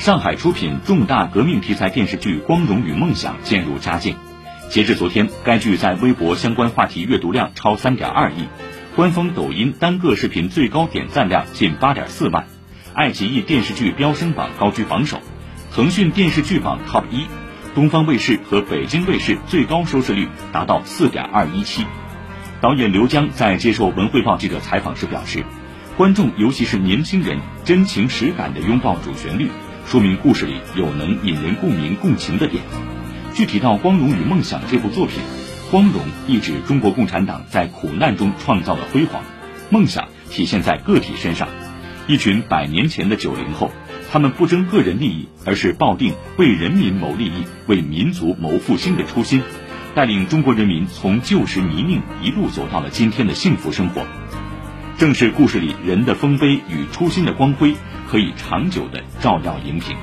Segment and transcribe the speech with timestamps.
[0.00, 4.16] 上海出品重大革命题材电视剧《光荣与梦想》渐入佳境。
[4.70, 8.48] 截至昨天，该剧在微博相关话题阅读量超三点二亿，
[8.96, 12.46] 官方抖音单个视频最高点赞量近八点四万，
[12.94, 15.20] 爱奇艺电视剧飙升榜高居榜首，
[15.70, 17.26] 腾讯电视剧榜 TOP 一，
[17.74, 21.84] 东方卫视和北京卫视最高收视率达到四点二一七。
[22.62, 25.44] 导演刘江在接受文汇报记者采访时表示，
[25.98, 29.50] 观众尤其是年轻人真情实感地拥抱主旋律，
[29.90, 32.62] 说明故事里有能引人共鸣共情的点。
[33.34, 35.16] 具体到《光荣与梦想》这部作品，
[35.72, 39.24] 光荣意指中国共产党在苦难中创造的辉煌，
[39.68, 41.48] 梦想体现在个体身上。
[42.06, 43.72] 一群百年前的九零后，
[44.12, 49.42] 他们不争个人利益，而是抱定为人民谋利益、为民族谋复兴的初心，
[49.96, 54.06] 带领中国人民从旧时泥泞一路走到了今天的幸福生活。
[55.00, 57.74] 正是故事里人的丰碑与初心的光辉，
[58.06, 59.96] 可以长久的照耀荧屏。